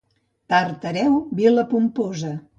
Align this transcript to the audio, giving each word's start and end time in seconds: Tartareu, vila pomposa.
Tartareu, 0.53 1.13
vila 1.41 1.67
pomposa. 1.77 2.35